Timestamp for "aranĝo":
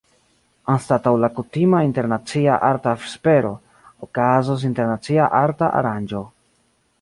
5.83-6.25